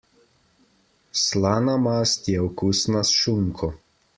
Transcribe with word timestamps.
Slana 1.25 1.77
mast 1.83 2.33
je 2.33 2.41
okusna 2.49 3.07
s 3.11 3.17
šunko. 3.23 3.71